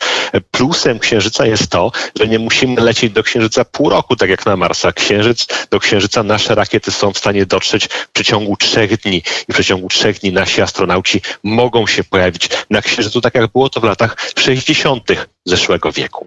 plusem 0.51 0.99
Księżyca 0.99 1.47
jest 1.47 1.71
to, 1.71 1.93
że 2.19 2.29
nie 2.29 2.39
musimy 2.39 2.81
lecieć 2.81 3.13
do 3.13 3.23
Księżyca 3.23 3.65
pół 3.65 3.89
roku, 3.91 4.17
tak 4.17 4.31
jak 4.31 4.47
na 4.47 4.57
Marsa. 4.57 4.93
Księżyc, 4.93 5.47
do 5.71 5.81
Księżyca 5.81 6.23
nasze 6.23 6.55
rakiety 6.55 6.91
są 6.91 7.13
w 7.13 7.19
stanie 7.19 7.47
dotrzeć 7.47 7.87
w 7.87 8.09
przeciągu 8.13 8.57
trzech 8.57 9.01
dni 9.01 9.23
i 9.49 9.53
w 9.53 9.55
przeciągu 9.55 9.89
trzech 9.89 10.19
dni 10.19 10.33
nasi 10.33 10.63
astronauci 10.93 11.21
mogą 11.43 11.87
się 11.87 12.05
pojawić 12.05 12.49
na 12.71 12.83
Księżycu, 12.83 13.21
tak 13.21 13.35
jak 13.35 13.53
było 13.53 13.69
to 13.69 13.81
w 13.81 13.85
latach 13.85 14.17
60. 14.39 15.09
zeszłego 15.45 15.93
wieku. 15.93 16.27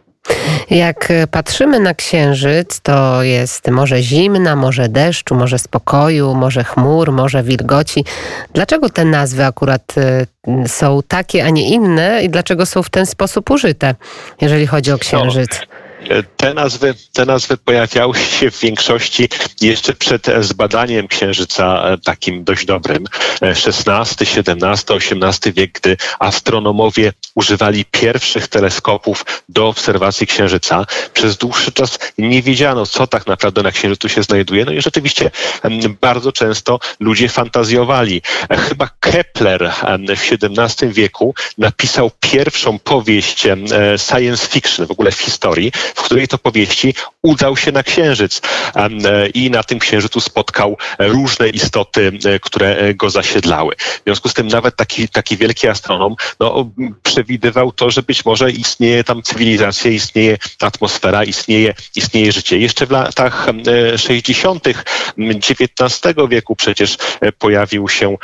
Jak 0.70 1.14
patrzymy 1.32 1.80
na 1.80 1.94
księżyc, 1.94 2.80
to 2.80 3.24
jest 3.24 3.72
może 3.72 4.02
zimna, 4.02 4.56
może 4.56 4.90
deszczu, 4.90 5.36
może 5.36 5.60
spokoju, 5.60 6.36
może 6.36 6.64
chmur, 6.64 7.12
może 7.12 7.44
wilgoci. 7.44 8.06
Dlaczego 8.54 8.90
te 8.90 9.06
nazwy 9.06 9.46
akurat 9.46 9.96
y, 9.98 10.68
są 10.68 11.00
takie, 11.08 11.46
a 11.46 11.50
nie 11.50 11.70
inne 11.70 12.24
i 12.24 12.30
dlaczego 12.30 12.66
są 12.66 12.84
w 12.84 12.90
ten 12.90 13.06
sposób 13.06 13.50
użyte, 13.50 13.96
jeżeli 14.42 14.68
chodzi 14.68 14.92
o 14.92 14.98
księżyc? 14.98 15.50
No. 15.60 15.85
Te 16.38 16.54
nazwy, 16.54 16.94
te 17.14 17.26
nazwy 17.26 17.58
pojawiały 17.58 18.18
się 18.18 18.52
w 18.52 18.60
większości 18.60 19.30
jeszcze 19.62 19.94
przed 19.94 20.28
zbadaniem 20.40 21.08
Księżyca 21.08 21.84
e, 21.84 21.98
takim 21.98 22.44
dość 22.44 22.66
dobrym. 22.66 23.06
XVI, 23.42 23.92
XVII, 24.22 24.96
XVIII 24.96 25.54
wiek, 25.54 25.72
gdy 25.72 25.98
astronomowie 26.20 27.14
używali 27.36 27.86
pierwszych 27.86 28.48
teleskopów 28.48 29.26
do 29.50 29.68
obserwacji 29.68 30.28
Księżyca. 30.28 30.86
Przez 31.14 31.38
dłuższy 31.38 31.72
czas 31.72 32.00
nie 32.18 32.42
wiedziano, 32.42 32.86
co 32.86 33.08
tak 33.08 33.28
naprawdę 33.28 33.64
na 33.64 33.72
Księżycu 33.72 34.10
się 34.10 34.24
znajduje. 34.24 34.66
No 34.66 34.72
i 34.72 34.82
rzeczywiście 34.82 35.32
bardzo 36.02 36.32
często 36.32 36.80
ludzie 37.00 37.30
fantazjowali. 37.30 38.22
E, 38.50 38.58
chyba 38.58 38.90
Kepler 39.00 39.72
w 40.18 40.44
XVII 40.44 40.94
wieku 40.94 41.36
napisał 41.58 42.12
pierwszą 42.20 42.80
powieść 42.80 43.46
e, 43.46 43.58
science 43.98 44.48
fiction 44.48 44.86
w 44.86 44.92
ogóle 44.92 45.12
w 45.12 45.20
historii, 45.20 45.72
w 45.96 46.02
której 46.02 46.28
to 46.28 46.38
powieści 46.38 46.94
udał 47.22 47.58
się 47.58 47.72
na 47.72 47.84
Księżyc 47.84 48.42
e, 48.76 49.28
i 49.28 49.52
na 49.52 49.64
tym 49.64 49.80
Księżycu 49.80 50.22
spotkał 50.22 50.78
różne 51.00 51.50
istoty, 51.50 52.12
e, 52.26 52.40
które 52.40 52.78
e, 52.78 52.94
go 52.94 53.10
zasiedlały. 53.10 53.76
W 53.76 54.02
związku 54.04 54.30
z 54.30 54.34
tym 54.34 54.48
nawet 54.48 54.76
taki, 54.76 55.10
taki 55.10 55.38
wielki 55.38 55.68
astronom 55.68 56.16
no, 56.40 56.70
przewidywał 57.04 57.72
to, 57.72 57.92
że 57.92 58.04
być 58.04 58.26
może 58.26 58.52
istnieje 58.52 59.04
tam 59.04 59.24
cywilizacja, 59.24 59.92
istnieje 59.92 60.38
atmosfera, 60.60 61.24
istnieje, 61.24 61.74
istnieje 61.96 62.32
życie. 62.32 62.60
Jeszcze 62.60 62.86
w 62.86 62.92
latach 62.92 63.48
60. 63.98 64.68
XIX 65.18 66.16
wieku 66.30 66.56
przecież 66.56 66.98
pojawił 67.40 67.90
się, 67.90 68.18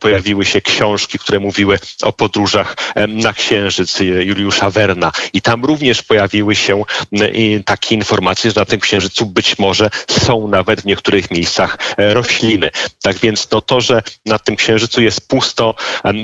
pojawiły 0.00 0.44
się 0.44 0.60
książki, 0.60 1.18
które 1.18 1.40
mówiły 1.40 1.78
o 2.02 2.12
podróżach 2.12 2.76
na 3.08 3.32
Księżyc 3.32 4.00
Juliusza 4.00 4.70
Werna 4.70 5.12
i 5.32 5.42
tam 5.42 5.64
również 5.64 6.02
pojawiły 6.02 6.54
się 6.54 6.84
takie 7.64 7.94
informacje, 7.94 8.50
że 8.50 8.60
na 8.60 8.66
tym 8.66 8.80
księżycu 8.80 9.26
być 9.26 9.58
może 9.58 9.90
są 10.10 10.48
nawet 10.48 10.80
w 10.80 10.84
niektórych 10.84 11.30
miejscach 11.30 11.78
e, 11.96 12.14
rośliny. 12.14 12.70
Tak 13.02 13.18
więc 13.18 13.50
no 13.50 13.60
to, 13.60 13.80
że 13.80 14.02
na 14.26 14.38
tym 14.38 14.56
księżycu 14.56 15.02
jest 15.02 15.28
pusto, 15.28 15.74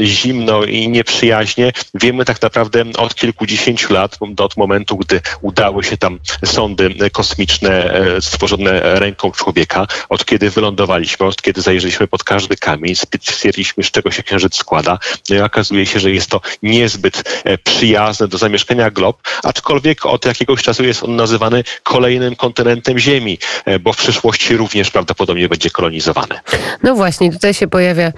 zimno 0.00 0.64
i 0.64 0.88
nieprzyjaźnie, 0.88 1.72
wiemy 1.94 2.24
tak 2.24 2.42
naprawdę 2.42 2.84
od 2.98 3.14
kilkudziesięciu 3.14 3.92
lat, 3.92 4.18
od 4.38 4.56
momentu, 4.56 4.96
gdy 4.96 5.20
udały 5.40 5.84
się 5.84 5.96
tam 5.96 6.18
sondy 6.44 6.94
kosmiczne 7.12 7.94
e, 7.94 8.20
stworzone 8.20 9.00
ręką 9.00 9.32
człowieka, 9.32 9.86
od 10.08 10.24
kiedy 10.24 10.50
wylądowaliśmy, 10.50 11.26
od 11.26 11.42
kiedy 11.42 11.60
zajrzeliśmy 11.60 12.06
pod 12.08 12.24
każdy 12.24 12.56
kamień, 12.56 12.94
stwierdziliśmy, 12.94 13.84
z 13.84 13.90
czego 13.90 14.10
się 14.10 14.22
księżyc 14.22 14.56
składa. 14.56 14.98
No 15.30 15.44
okazuje 15.44 15.86
się, 15.86 16.00
że 16.00 16.10
jest 16.10 16.30
to 16.30 16.40
niezbyt 16.62 17.42
e, 17.44 17.58
przyjazne 17.58 18.28
do 18.28 18.38
zamieszkania 18.38 18.90
glob, 18.90 19.22
aczkolwiek 19.42 20.06
od 20.06 20.24
jakiegoś 20.24 20.59
czasu 20.62 20.84
jest 20.84 21.04
on 21.04 21.16
nazywany 21.16 21.64
kolejnym 21.82 22.36
kontynentem 22.36 22.98
Ziemi, 22.98 23.38
e, 23.64 23.78
bo 23.78 23.92
w 23.92 23.96
przyszłości 23.96 24.56
również 24.56 24.90
prawdopodobnie 24.90 25.48
będzie 25.48 25.70
kolonizowany. 25.70 26.34
No 26.82 26.94
właśnie, 26.94 27.32
tutaj 27.32 27.54
się 27.54 27.68
pojawia 27.68 28.12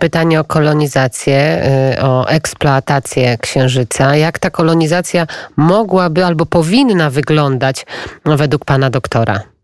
pytanie 0.00 0.40
o 0.40 0.44
kolonizację, 0.44 1.36
e, 1.36 2.02
o 2.02 2.28
eksploatację 2.28 3.38
Księżyca. 3.38 4.16
Jak 4.16 4.38
ta 4.38 4.50
kolonizacja 4.50 5.26
mogłaby 5.56 6.24
albo 6.24 6.46
powinna 6.46 7.10
wyglądać 7.10 7.86
według 8.24 8.64
pana 8.64 8.90
doktora? 8.90 9.57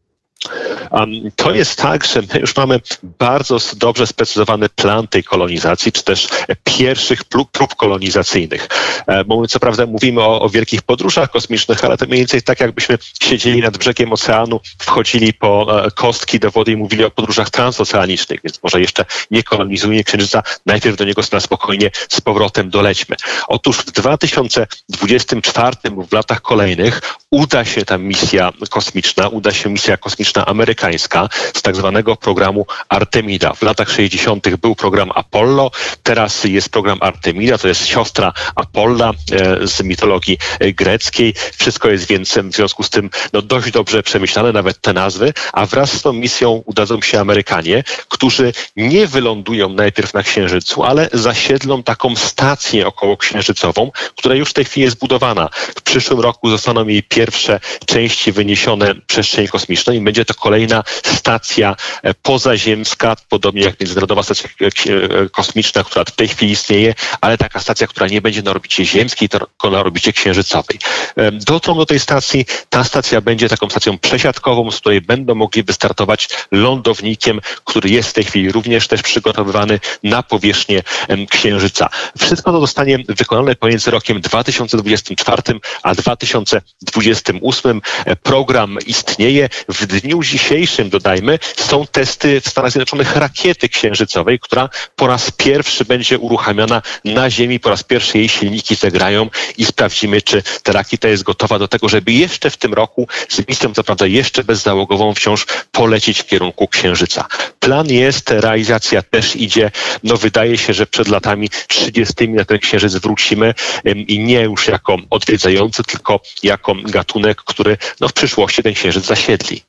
To 1.37 1.55
jest 1.55 1.79
tak, 1.79 2.05
że 2.05 2.23
my 2.35 2.41
już 2.41 2.57
mamy 2.57 2.81
bardzo 3.19 3.59
dobrze 3.77 4.07
sprecyzowany 4.07 4.69
plan 4.69 5.09
tej 5.09 5.25
kolonizacji, 5.25 5.93
czy 5.93 6.05
też 6.05 6.29
pierwszych 6.65 7.25
prób, 7.25 7.75
kolonizacyjnych. 7.75 8.69
E, 9.07 9.25
bo 9.25 9.41
my 9.41 9.49
co 9.49 9.61
prawda 9.61 9.87
mówimy 9.87 10.21
o, 10.21 10.41
o, 10.41 10.49
wielkich 10.49 10.83
podróżach 10.83 11.31
kosmicznych, 11.31 11.85
ale 11.85 11.97
to 11.97 12.07
mniej 12.07 12.19
więcej 12.19 12.43
tak, 12.43 12.61
jakbyśmy 12.61 12.99
siedzieli 13.23 13.61
nad 13.61 13.79
brzegiem 13.79 14.13
oceanu, 14.13 14.61
wchodzili 14.79 15.35
po 15.35 15.85
e, 15.87 15.91
kostki 15.91 16.41
do 16.41 16.51
wody 16.51 16.73
i 16.73 16.77
mówili 16.77 17.05
o 17.05 17.11
podróżach 17.11 17.51
transoceanicznych, 17.51 18.41
więc 18.45 18.63
może 18.63 18.81
jeszcze 18.81 19.05
nie 19.31 19.43
kolonizujmy 19.43 20.05
Księżyca, 20.05 20.43
najpierw 20.67 20.97
do 20.97 21.05
niego 21.05 21.23
na 21.33 21.41
spokojnie 21.41 21.91
z 22.09 22.21
powrotem 22.21 22.71
dolećmy. 22.71 23.17
Otóż 23.49 23.79
w 23.79 23.91
2024, 23.91 25.77
w 26.09 26.13
latach 26.13 26.43
kolejnych, 26.43 27.01
uda 27.35 27.65
się 27.65 27.85
ta 27.85 27.99
misja 27.99 28.53
kosmiczna, 28.71 29.29
uda 29.29 29.53
się 29.53 29.71
misja 29.71 29.97
kosmiczna 29.97 30.47
amerykańska 30.47 31.29
z 31.55 31.63
tak 31.63 31.77
zwanego 31.77 32.17
programu 32.17 32.67
Artemida. 32.89 33.55
W 33.55 33.63
latach 33.63 33.91
60. 33.91 34.57
był 34.57 34.75
program 34.75 35.11
Apollo, 35.15 35.71
teraz 36.03 36.45
jest 36.45 36.69
program 36.69 36.99
Artemida, 37.01 37.59
to 37.59 37.69
jest 37.69 37.87
siostra 37.87 38.33
Apolla 38.55 39.11
e, 39.11 39.67
z 39.67 39.83
mitologii 39.83 40.39
e, 40.61 40.73
greckiej. 40.73 41.35
Wszystko 41.57 41.91
jest 41.91 42.07
więc 42.07 42.39
w 42.39 42.55
związku 42.55 42.83
z 42.83 42.91
tym 42.91 43.11
no, 43.33 43.43
dość 43.43 43.71
dobrze 43.71 44.03
przemyślane, 44.03 44.53
nawet 44.53 44.81
te 44.81 44.93
nazwy, 44.93 45.33
a 45.53 45.67
wraz 45.67 45.93
z 45.93 46.03
tą 46.03 46.13
misją 46.13 46.63
udadzą 46.67 47.01
się 47.03 47.21
Amerykanie, 47.21 47.85
którzy 48.09 48.53
nie 48.77 49.07
wylądują 49.07 49.69
najpierw 49.69 50.15
na 50.15 50.23
Księżycu, 50.23 50.85
ale 50.85 51.09
zasiedlą 51.13 51.83
taką 51.83 52.17
stację 52.17 52.87
okołoksiężycową, 52.87 53.91
która 54.17 54.35
już 54.35 54.51
w 54.51 54.53
tej 54.53 54.65
chwili 54.65 54.85
jest 54.85 54.99
budowana. 54.99 55.49
W 55.77 55.83
przyszłym 55.83 56.21
roku 56.21 56.51
zostaną 56.51 56.89
jej 56.89 57.03
pierwsze 57.03 57.24
pierwsze 57.25 57.61
części 57.87 58.33
wyniesione 58.33 58.95
w 58.95 59.07
przestrzeń 59.07 59.49
kosmiczną 59.49 59.93
i 59.93 60.01
będzie 60.01 60.25
to 60.25 60.35
kolejna 60.35 60.85
stacja 61.05 61.77
e, 62.03 62.15
pozaziemska, 62.15 63.17
podobnie 63.29 63.63
jak 63.63 63.81
Międzynarodowa 63.81 64.23
Stacja 64.23 64.49
e, 64.61 65.29
Kosmiczna, 65.29 65.85
która 65.85 66.05
w 66.05 66.11
tej 66.11 66.29
chwili 66.29 66.53
istnieje, 66.53 66.95
ale 67.21 67.39
taka 67.39 67.61
stacja, 67.61 67.87
która 67.87 68.07
nie 68.07 68.21
będzie 68.21 68.43
na 68.43 68.51
orbicie 68.51 68.85
ziemskiej, 68.85 69.29
tylko 69.29 69.71
na 69.71 69.81
orbicie 69.81 70.13
księżycowej. 70.13 70.79
E, 71.17 71.33
dotrą 71.33 71.75
do 71.75 71.87
tej 71.87 72.01
stacji, 72.01 72.47
ta 72.69 72.85
stacja 72.85 73.21
będzie 73.21 73.49
taką 73.49 73.71
stacją 73.71 73.99
przesiadkową, 73.99 74.71
z 74.71 74.81
której 74.81 75.01
będą 75.01 75.35
mogli 75.35 75.63
wystartować 75.63 76.29
lądownikiem, 76.53 77.41
który 77.65 77.91
jest 77.91 78.09
w 78.09 78.13
tej 78.13 78.25
chwili 78.25 78.53
również 78.53 78.89
też 78.89 79.03
przygotowywany 79.03 79.81
na 80.03 80.23
powierzchnię 80.23 80.83
Księżyca. 81.31 81.89
Wszystko 82.19 82.53
to 82.53 82.61
zostanie 82.61 82.99
wykonane 83.09 83.55
pomiędzy 83.55 83.91
rokiem 83.91 84.21
2024 84.21 85.43
a 85.83 85.95
2020 85.95 87.14
38 87.23 87.81
e, 88.05 88.17
program 88.17 88.79
istnieje. 88.87 89.49
W 89.69 89.87
dniu 89.87 90.23
dzisiejszym, 90.23 90.91
dodajmy, 90.91 91.39
są 91.57 91.87
testy 91.87 92.41
w 92.41 92.49
Stanach 92.49 92.71
Zjednoczonych 92.71 93.17
rakiety 93.17 93.69
księżycowej, 93.69 94.39
która 94.39 94.69
po 94.97 95.07
raz 95.07 95.31
pierwszy 95.31 95.85
będzie 95.85 96.19
uruchamiana 96.19 96.83
na 97.05 97.31
Ziemi, 97.31 97.61
po 97.61 97.71
raz 97.71 97.83
pierwszy 97.83 98.19
jej 98.19 98.29
silniki 98.29 98.75
zagrają 98.75 99.31
i 99.59 99.65
sprawdzimy, 99.65 100.23
czy 100.23 100.43
ta 100.63 100.73
rakieta 100.73 101.09
jest 101.09 101.23
gotowa 101.23 101.59
do 101.59 101.69
tego, 101.69 101.89
żeby 101.89 102.13
jeszcze 102.13 102.51
w 102.51 102.57
tym 102.57 102.75
roku 102.75 103.09
z 103.29 103.49
misją, 103.49 103.75
co 103.75 103.85
prawda 103.85 104.07
jeszcze 104.07 104.45
bezzałogową, 104.45 105.15
wciąż 105.15 105.47
polecieć 105.73 106.21
w 106.21 106.27
kierunku 106.27 106.69
Księżyca. 106.69 107.27
Plan 107.61 107.87
jest, 107.87 108.31
realizacja 108.31 109.03
też 109.03 109.37
idzie. 109.37 109.71
No 110.03 110.17
wydaje 110.17 110.59
się, 110.59 110.73
że 110.73 110.87
przed 110.87 111.09
latami 111.09 111.51
30 111.69 112.29
na 112.29 112.45
ten 112.45 112.59
Księżyc 112.59 112.95
wrócimy 112.95 113.55
i 113.85 114.19
nie 114.19 114.41
już 114.41 114.69
jako 114.69 114.97
odwiedzający, 115.11 115.83
tylko 115.85 116.21
jako 116.43 116.75
gatunek, 116.95 117.43
który 117.43 117.77
no, 118.01 118.09
w 118.09 118.13
przyszłości 118.13 118.63
ten 118.63 118.75
Księżyc 118.75 119.07
zasiedli. 119.07 119.63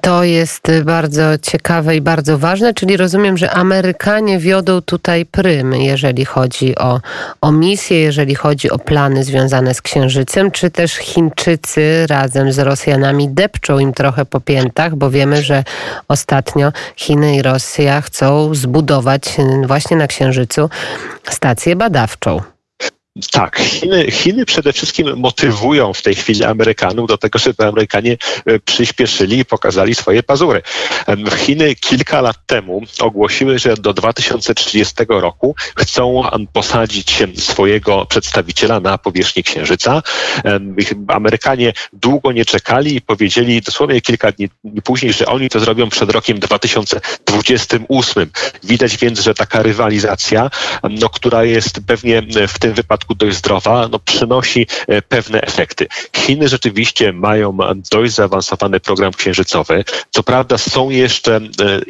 To 0.00 0.24
jest 0.24 0.72
bardzo 0.84 1.38
ciekawe 1.42 1.96
i 1.96 2.00
bardzo 2.00 2.38
ważne, 2.38 2.74
czyli 2.74 2.96
rozumiem, 2.96 3.36
że 3.36 3.50
Amerykanie 3.50 4.38
wiodą 4.38 4.80
tutaj 4.82 5.26
prym, 5.26 5.74
jeżeli 5.74 6.24
chodzi 6.24 6.78
o, 6.78 7.00
o 7.40 7.52
misję, 7.52 8.00
jeżeli 8.00 8.34
chodzi 8.34 8.70
o 8.70 8.78
plany 8.78 9.24
związane 9.24 9.74
z 9.74 9.82
Księżycem, 9.82 10.50
czy 10.50 10.70
też 10.70 10.92
Chińczycy 10.92 12.06
razem 12.06 12.52
z 12.52 12.58
Rosjanami 12.58 13.28
depczą 13.28 13.78
im 13.78 13.92
trochę 13.92 14.24
po 14.24 14.40
piętach, 14.40 14.96
bo 14.96 15.10
wiemy, 15.10 15.42
że 15.42 15.64
ostatnio 16.08 16.72
Chiny 16.96 17.36
i 17.36 17.42
Rosja 17.42 18.00
chcą 18.00 18.54
zbudować 18.54 19.22
właśnie 19.66 19.96
na 19.96 20.06
Księżycu 20.06 20.70
stację 21.30 21.76
badawczą. 21.76 22.53
Tak, 23.30 23.58
Chiny, 23.58 24.10
Chiny 24.10 24.44
przede 24.44 24.72
wszystkim 24.72 25.16
motywują 25.16 25.92
w 25.92 26.02
tej 26.02 26.14
chwili 26.14 26.44
Amerykanów 26.44 27.08
do 27.08 27.18
tego, 27.18 27.38
żeby 27.38 27.64
Amerykanie 27.66 28.16
e, 28.46 28.58
przyspieszyli 28.58 29.38
i 29.38 29.44
pokazali 29.44 29.94
swoje 29.94 30.22
pazury. 30.22 30.62
Chiny 31.36 31.74
kilka 31.74 32.20
lat 32.20 32.36
temu 32.46 32.82
ogłosiły, 33.00 33.58
że 33.58 33.76
do 33.76 33.92
2030 33.92 34.94
roku 35.08 35.54
chcą 35.76 36.22
posadzić 36.52 37.22
swojego 37.36 38.06
przedstawiciela 38.06 38.80
na 38.80 38.98
powierzchni 38.98 39.42
Księżyca. 39.42 40.02
Amerykanie 41.08 41.72
długo 41.92 42.32
nie 42.32 42.44
czekali 42.44 42.96
i 42.96 43.00
powiedzieli 43.00 43.62
dosłownie 43.62 44.00
kilka 44.00 44.32
dni 44.32 44.48
później, 44.84 45.12
że 45.12 45.26
oni 45.26 45.48
to 45.48 45.60
zrobią 45.60 45.88
przed 45.88 46.10
rokiem 46.10 46.38
2028. 46.38 48.30
Widać 48.64 48.96
więc, 48.96 49.20
że 49.20 49.34
taka 49.34 49.62
rywalizacja, 49.62 50.50
no, 50.90 51.08
która 51.08 51.44
jest 51.44 51.80
pewnie 51.86 52.22
w 52.48 52.58
tym 52.58 52.74
wypadku 52.74 53.03
przypadku 53.04 53.14
dość 53.14 53.36
zdrowa, 53.36 53.88
no, 53.88 53.98
przynosi 53.98 54.66
e, 54.88 55.02
pewne 55.02 55.40
efekty. 55.40 55.86
Chiny 56.16 56.48
rzeczywiście 56.48 57.12
mają 57.12 57.56
dość 57.90 58.14
zaawansowany 58.14 58.80
program 58.80 59.12
księżycowy. 59.12 59.84
Co 60.10 60.22
prawda 60.22 60.58
są 60.58 60.90
jeszcze 60.90 61.36
e, 61.36 61.40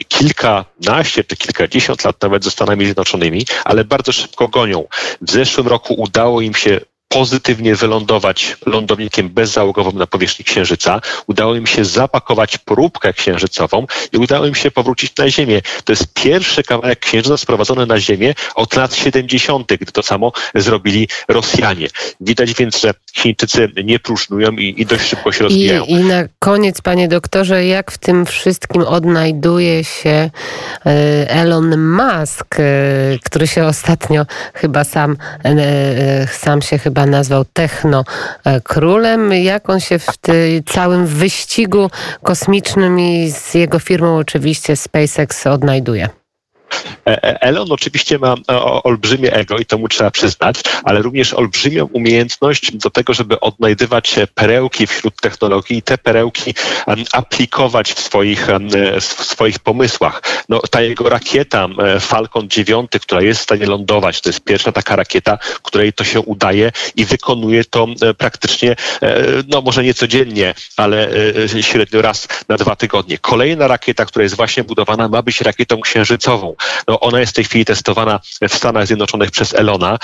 kilkanaście 0.09 1.25
czy 1.25 1.37
kilkadziesiąt 1.37 2.05
lat 2.05 2.23
nawet 2.23 2.45
ze 2.45 2.51
Stanami 2.51 2.85
Zjednoczonymi, 2.85 3.47
ale 3.65 3.85
bardzo 3.85 4.13
szybko 4.13 4.49
gonią. 4.49 4.85
W 5.21 5.31
zeszłym 5.31 5.69
roku 5.69 5.95
udało 5.95 6.41
im 6.41 6.55
się 6.55 6.81
pozytywnie 7.15 7.75
wylądować 7.75 8.57
lądownikiem 8.67 9.29
bezzałogowym 9.29 9.99
na 9.99 10.07
powierzchni 10.07 10.45
Księżyca. 10.45 11.01
Udało 11.27 11.55
im 11.55 11.67
się 11.67 11.85
zapakować 11.85 12.59
próbkę 12.59 13.13
księżycową 13.13 13.87
i 14.13 14.17
udało 14.17 14.47
im 14.47 14.55
się 14.55 14.71
powrócić 14.71 15.17
na 15.17 15.31
Ziemię. 15.31 15.63
To 15.85 15.93
jest 15.93 16.07
pierwszy 16.15 16.63
kawałek 16.63 16.99
Księżyca 16.99 17.37
sprowadzony 17.37 17.87
na 17.87 18.01
Ziemię 18.01 18.35
od 18.55 18.77
lat 18.77 18.95
70., 18.95 19.73
gdy 19.81 19.93
to 19.93 20.03
samo 20.03 20.33
zrobili 20.55 21.09
Rosjanie. 21.29 21.89
Widać 22.21 22.55
więc, 22.55 22.81
że 22.81 22.95
Chińczycy 23.17 23.69
nie 23.85 23.99
próżnują 23.99 24.51
i, 24.53 24.75
i 24.79 24.87
dość 24.87 25.05
szybko 25.05 25.33
się 25.33 25.45
rozwijają. 25.45 25.85
I, 25.85 25.93
I 25.93 26.05
na 26.05 26.25
koniec, 26.39 26.81
panie 26.81 27.09
doktorze, 27.09 27.67
jak 27.67 27.93
w 27.93 27.99
tym 27.99 28.27
wszystkim 28.27 28.83
odnajduje 28.83 29.85
się 29.85 30.11
e, 30.11 30.31
Elon 31.31 31.79
Musk, 31.79 32.57
e, 32.59 32.63
który 33.25 33.47
się 33.47 33.65
ostatnio 33.65 34.27
chyba 34.55 34.85
sam, 34.85 35.17
e, 35.45 36.27
sam 36.27 36.63
się 36.63 36.79
chyba 36.79 37.04
nazwał 37.07 37.45
techno 37.53 38.05
e, 38.45 38.61
królem. 38.61 39.33
Jak 39.33 39.71
on 39.71 39.81
się 39.81 39.99
w 39.99 40.07
całym 40.67 41.07
wyścigu 41.07 41.91
kosmicznym 42.23 43.01
i 43.01 43.31
z 43.31 43.55
jego 43.55 43.79
firmą 43.79 44.17
oczywiście 44.17 44.77
SpaceX 44.77 45.47
odnajduje? 45.47 46.24
E, 47.07 47.25
e, 47.25 47.43
Elon 47.43 47.73
oczywiście 47.73 48.19
ma 48.19 48.35
olbrzymie 48.85 49.33
ego 49.33 49.59
i 49.59 49.67
to 49.67 49.79
mu 49.79 49.89
trzeba 49.89 50.11
przyznać, 50.11 50.57
ale 50.85 51.03
również 51.03 51.35
olbrzymią 51.35 51.85
umiejętność 51.93 52.77
do 52.77 52.91
tego, 52.91 53.15
żeby 53.15 53.41
odnajdywać 53.41 54.15
perełki 54.35 54.87
wśród 54.87 55.21
technologii 55.21 55.77
i 55.77 55.83
te 55.83 55.99
perełki 55.99 56.55
aplikować 57.13 57.93
w 57.93 58.01
swoich, 58.01 58.47
w 59.01 59.25
swoich 59.25 59.59
pomysłach. 59.59 60.23
No, 60.49 60.61
ta 60.71 60.83
jego 60.83 61.09
rakieta 61.09 61.69
Falcon 62.01 62.49
9, 62.49 62.91
która 63.03 63.23
jest 63.23 63.41
w 63.41 63.43
stanie 63.43 63.67
lądować, 63.67 64.21
to 64.21 64.29
jest 64.29 64.41
pierwsza 64.41 64.73
taka 64.73 64.97
rakieta, 64.97 65.39
której 65.63 65.93
to 65.93 66.05
się 66.05 66.21
udaje 66.21 66.73
i 66.97 67.05
wykonuje 67.05 67.65
to 67.65 67.87
praktycznie, 68.19 68.77
no 69.49 69.61
może 69.61 69.85
nie 69.85 69.95
codziennie, 69.95 70.55
ale 70.77 71.09
średnio 71.61 72.03
raz 72.03 72.29
na 72.49 72.57
dwa 72.57 72.77
tygodnie. 72.77 73.19
Kolejna 73.19 73.69
rakieta, 73.69 74.05
która 74.05 74.23
jest 74.23 74.37
właśnie 74.37 74.65
budowana, 74.65 75.09
ma 75.09 75.23
być 75.23 75.41
rakietą 75.41 75.81
księżycową. 75.81 76.55
No, 76.89 77.01
ona 77.01 77.21
jest 77.21 77.33
w 77.33 77.35
tej 77.35 77.45
chwili 77.45 77.65
testowana 77.65 78.21
w 78.49 78.55
Stanach 78.55 78.87
Zjednoczonych 78.87 79.31
przez 79.31 79.55
Elona. 79.55 79.99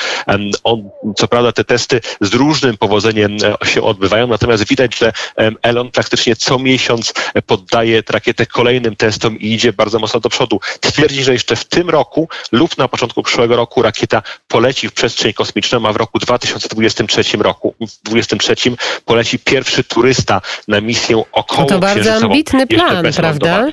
On, 0.65 0.91
co 1.17 1.29
prawda 1.29 1.53
te 1.53 1.65
testy 1.65 2.01
z 2.21 2.35
różnym 2.35 2.77
powodzeniem 2.77 3.37
e, 3.63 3.67
się 3.67 3.83
odbywają, 3.83 4.27
natomiast 4.27 4.69
widać, 4.69 4.99
że 4.99 5.13
Elon 5.63 5.91
praktycznie 5.91 6.37
co 6.37 6.59
miesiąc 6.59 7.15
poddaje 7.47 8.03
rakietę 8.11 8.47
kolejnym 8.47 8.97
testom 8.97 9.39
i 9.39 9.53
idzie 9.53 9.73
bardzo 9.73 9.99
mocno 9.99 10.21
do 10.21 10.29
przodu. 10.29 10.61
Twierdzi, 10.81 11.25
że 11.25 11.33
jeszcze 11.33 11.57
w 11.57 11.65
tym 11.65 11.91
roku 11.91 12.29
lub 12.53 12.79
na 12.79 12.89
początku 12.89 13.23
przyszłego 13.23 13.57
roku 13.57 13.83
rakieta 13.83 14.23
poleci 14.49 14.89
w 14.89 14.93
przestrzeń 14.93 15.33
kosmiczną, 15.33 15.89
a 15.89 15.93
w 15.93 15.97
roku 15.97 16.19
2023 16.19 17.37
roku, 17.39 17.75
w 17.81 18.09
2023 18.09 18.77
poleci 19.05 19.39
pierwszy 19.39 19.85
turysta 19.85 20.41
na 20.69 20.81
misję 20.81 21.23
około 21.33 21.63
no 21.63 21.69
To 21.69 21.79
bardzo 21.79 22.15
ambitny 22.15 22.67
plan, 22.67 23.13
prawda? 23.17 23.67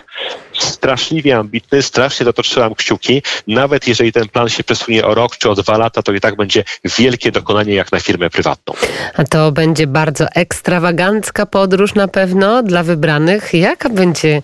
Straszliwie 0.58 1.38
ambitny, 1.38 1.82
strasznie 1.82 2.26
za 2.26 2.34
to 2.34 2.42
trzymam 2.42 2.76
kciuki. 2.76 3.22
Nawet 3.48 3.88
jeżeli 3.88 4.12
ten 4.12 4.30
plan 4.30 4.50
się 4.50 4.64
przesunie 4.64 5.06
o 5.06 5.14
rok 5.14 5.38
czy 5.38 5.50
o 5.50 5.56
dwa 5.56 5.78
lata, 5.78 6.02
to 6.02 6.14
i 6.14 6.20
tak 6.20 6.36
będzie 6.36 6.64
wielkie 6.98 7.32
dokonanie 7.32 7.74
jak 7.74 7.92
na 7.92 8.00
firmę 8.00 8.30
prywatną. 8.30 8.74
A 9.16 9.24
to 9.24 9.52
będzie 9.52 9.88
bardzo 9.88 10.26
ekstrawagancka 10.36 11.46
podróż 11.46 11.96
na 11.96 12.08
pewno 12.08 12.64
dla 12.64 12.84
wybranych. 12.84 13.54
Jaka 13.54 13.90
będzie 13.90 14.42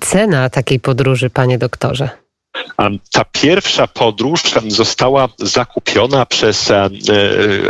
cena 0.00 0.50
takiej 0.50 0.80
podróży, 0.80 1.30
panie 1.30 1.58
doktorze? 1.58 2.22
Ta 3.12 3.24
pierwsza 3.32 3.86
podróż 3.86 4.42
została 4.68 5.28
zakupiona 5.38 6.26
przez 6.26 6.70
e, 6.70 6.90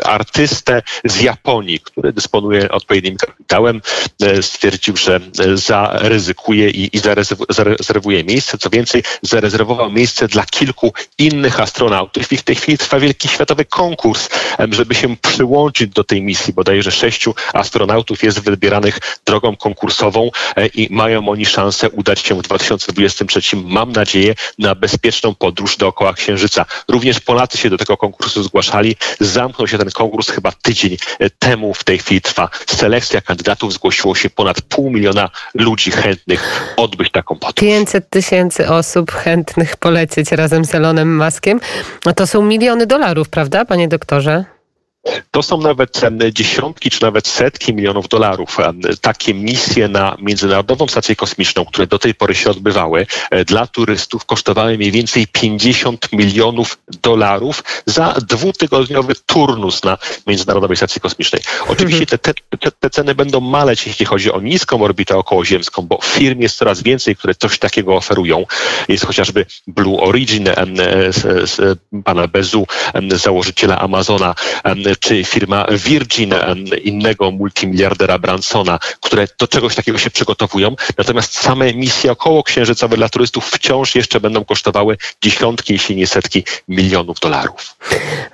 artystę 0.05 0.83
z 1.05 1.21
Japonii, 1.21 1.81
który 1.81 2.13
dysponuje 2.13 2.71
odpowiednim 2.71 3.17
kapitałem. 3.17 3.83
E, 4.23 4.43
stwierdził, 4.43 4.97
że 4.97 5.21
zaryzykuje 5.55 6.71
i, 6.71 6.97
i 6.97 7.01
zarezerwuje 7.49 8.25
miejsce. 8.25 8.59
Co 8.59 8.71
więcej, 8.71 9.03
zarezerwował 9.23 9.91
miejsce 9.91 10.29
dla 10.29 10.45
kilku 10.45 10.93
innych 11.19 11.61
astronautów. 11.61 12.33
I 12.33 12.37
w 12.37 12.43
tej 12.43 12.57
chwili 12.57 12.79
trwa 12.79 13.01
wielki 13.01 13.29
światowy 13.29 13.65
konkurs, 13.65 14.29
żeby 14.71 14.95
się 14.95 15.17
przyłączyć 15.17 15.91
do 15.91 16.05
tej 16.05 16.23
misji. 16.23 16.53
Bodajże 16.53 16.93
sześciu 16.93 17.35
astronautów 17.53 18.23
jest 18.23 18.41
wybieranych 18.41 18.99
drogą 19.27 19.57
konkursową 19.57 20.31
e, 20.57 20.67
i 20.67 20.95
mają 20.95 21.29
oni 21.29 21.47
szansę 21.47 21.91
udać 21.91 22.21
się 22.21 22.35
w 22.35 22.43
2023, 22.43 23.57
mam 23.57 23.93
nadzieję, 23.93 24.35
na 24.59 24.75
bezpieczną 24.83 25.35
podróż 25.35 25.77
dookoła 25.77 26.13
Księżyca. 26.13 26.65
Również 26.89 27.21
Polacy 27.21 27.59
się 27.59 27.71
do 27.71 27.79
tego 27.79 27.97
konkursu 27.97 28.43
zgłaszali. 28.43 28.97
Zamknął 29.21 29.69
się 29.69 29.79
ten 29.79 29.91
konkurs 29.91 30.31
chyba 30.31 30.53
tydzień 30.53 30.97
e, 31.19 31.31
temu. 31.31 31.75
W 31.75 31.85
tej 31.85 31.99
chwili 31.99 32.21
trwa 32.21 32.49
selekcja 32.67 33.21
kandydatów. 33.21 33.73
Zgłosiło 33.73 34.15
się 34.15 34.31
ponad 34.31 34.61
pół 34.61 34.91
miliona 34.91 35.31
ludzi 35.55 35.91
chętnych 35.91 36.75
odbyć 36.77 37.11
taką 37.11 37.35
podróż. 37.35 37.55
500 37.55 38.11
tysięcy 38.11 38.69
osób 38.69 39.13
chętnych 39.13 39.77
polecieć 39.77 40.33
razem 40.33 40.65
z 40.65 40.75
Elonem 40.75 41.17
Maskiem. 41.17 41.61
No 42.07 42.13
to 42.13 42.27
są 42.27 42.43
miliony 42.43 42.87
dolarów, 42.87 43.29
prawda, 43.29 43.65
panie 43.65 43.89
doktorze? 43.89 44.45
To 45.31 45.43
są 45.43 45.61
nawet 45.61 46.01
dziesiątki 46.33 46.91
czy 46.91 47.03
nawet 47.03 47.29
setki 47.29 47.75
milionów 47.75 48.09
dolarów. 48.09 48.57
Takie 49.01 49.35
misje 49.35 49.89
na 49.89 50.17
Międzynarodową 50.21 50.87
Stację 50.87 51.17
Kosmiczną, 51.17 51.65
które 51.65 51.87
do 51.87 51.99
tej 51.99 52.15
pory 52.15 52.35
się 52.35 52.51
odbywały, 52.51 53.07
e, 53.31 53.45
dla 53.45 53.67
turystów 53.67 54.25
kosztowały 54.25 54.77
mniej 54.79 54.91
więcej 54.91 55.27
50 55.27 56.13
milionów 56.13 56.79
dolarów 57.03 57.65
za 57.87 58.15
dwutygodniowy 58.29 59.15
turnus 59.27 59.85
na 59.85 59.99
Międzynarodowej 60.27 60.77
Stacji 60.77 61.01
Kosmicznej. 61.01 61.43
Oczywiście 61.69 62.07
te, 62.07 62.19
te, 62.19 62.35
te 62.81 62.91
ceny 62.91 63.15
będą 63.15 63.41
maleć, 63.41 63.87
jeśli 63.87 64.07
chodzi 64.07 64.33
o 64.33 64.41
niską 64.41 64.85
orbitę 64.85 65.17
okołoziemską, 65.17 65.83
bo 65.83 65.99
firm 66.03 66.41
jest 66.41 66.57
coraz 66.57 66.83
więcej, 66.83 67.17
które 67.17 67.35
coś 67.35 67.59
takiego 67.59 67.97
oferują. 67.97 68.47
Jest 68.89 69.07
chociażby 69.07 69.47
Blue 69.67 70.01
Origin, 70.01 70.49
z, 71.11 71.51
z 71.51 71.79
pana 72.05 72.29
Bezu, 72.29 72.67
założyciela 73.17 73.79
Amazona, 73.79 74.35
czy 75.01 75.25
firma 75.25 75.67
Virgin, 75.71 76.35
innego 76.83 77.31
multimiliardera 77.31 78.19
Bransona, 78.19 78.79
które 79.01 79.27
do 79.39 79.49
czegoś 79.49 79.75
takiego 79.75 79.99
się 79.99 80.11
przygotowują. 80.11 80.77
Natomiast 80.99 81.39
same 81.39 81.75
misje 81.75 82.13
okołoksiężycowe 82.13 82.97
dla 82.97 83.09
turystów 83.09 83.51
wciąż 83.51 83.95
jeszcze 83.95 84.21
będą 84.21 84.45
kosztowały 84.45 84.97
dziesiątki, 85.23 85.73
jeśli 85.73 85.97
nie 85.97 86.07
setki 86.07 86.45
milionów 86.69 87.21
dolarów. 87.21 87.77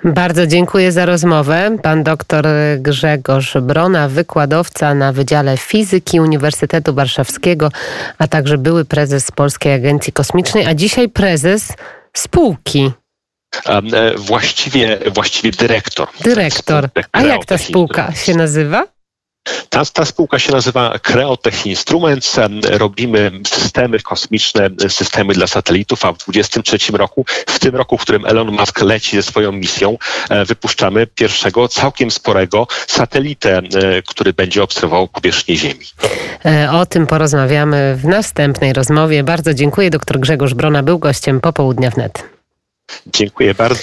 Bardzo 0.03 0.47
dziękuję 0.47 0.91
za 0.91 1.05
rozmowę. 1.05 1.77
Pan 1.83 2.03
doktor 2.03 2.47
Grzegorz 2.77 3.57
Brona, 3.61 4.09
wykładowca 4.09 4.93
na 4.93 5.13
Wydziale 5.13 5.57
Fizyki 5.57 6.19
Uniwersytetu 6.19 6.93
Warszawskiego, 6.93 7.71
a 8.17 8.27
także 8.27 8.57
były 8.57 8.85
prezes 8.85 9.31
Polskiej 9.31 9.73
Agencji 9.73 10.13
Kosmicznej, 10.13 10.65
a 10.65 10.73
dzisiaj 10.73 11.09
prezes 11.09 11.73
spółki 12.13 12.91
właściwie, 14.17 14.99
właściwie 15.07 15.51
dyrektor. 15.51 16.07
Dyrektor. 16.21 16.89
A 17.11 17.21
jak 17.21 17.45
ta 17.45 17.57
spółka 17.57 18.13
się 18.15 18.35
nazywa? 18.35 18.87
Ta, 19.69 19.85
ta 19.85 20.05
spółka 20.05 20.39
się 20.39 20.51
nazywa 20.51 20.99
Creotech 20.99 21.65
Instruments. 21.65 22.39
Robimy 22.69 23.31
systemy 23.47 23.99
kosmiczne, 23.99 24.69
systemy 24.89 25.33
dla 25.33 25.47
satelitów, 25.47 26.05
a 26.05 26.13
w 26.13 26.17
2023 26.17 26.97
roku, 26.97 27.25
w 27.47 27.59
tym 27.59 27.75
roku, 27.75 27.97
w 27.97 28.01
którym 28.01 28.25
Elon 28.25 28.51
Musk 28.51 28.81
leci 28.81 29.15
ze 29.15 29.23
swoją 29.23 29.51
misją, 29.51 29.97
e, 30.29 30.45
wypuszczamy 30.45 31.07
pierwszego 31.07 31.67
całkiem 31.67 32.11
sporego 32.11 32.67
satelitę, 32.87 33.57
e, 33.57 33.61
który 34.07 34.33
będzie 34.33 34.63
obserwował 34.63 35.07
powierzchnię 35.07 35.57
Ziemi. 35.57 35.85
E, 36.45 36.71
o 36.71 36.85
tym 36.85 37.07
porozmawiamy 37.07 37.95
w 37.95 38.05
następnej 38.05 38.73
rozmowie. 38.73 39.23
Bardzo 39.23 39.53
dziękuję. 39.53 39.89
Dr 39.89 40.19
Grzegorz 40.19 40.53
Brona 40.53 40.83
był 40.83 40.99
gościem 40.99 41.41
popołudnia 41.41 41.89
wnet. 41.89 42.38
Dziękuję 43.07 43.53
bardzo. 43.55 43.75